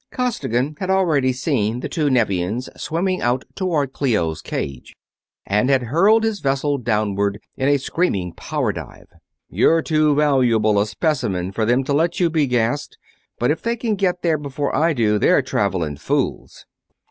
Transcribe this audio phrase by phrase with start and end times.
[0.11, 4.95] Costigan had already seen the two Nevians swimming out toward Clio's cage,
[5.45, 9.09] and had hurled his vessel downward in a screaming power dive.
[9.47, 12.97] "You're too valuable a specimen for them to let you be gassed,
[13.37, 16.65] but if they can get there before I do they're traveling fools!"